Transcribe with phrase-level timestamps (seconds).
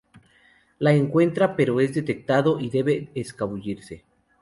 [0.79, 4.03] La encuentra, pero es detectado y debe escabullirse.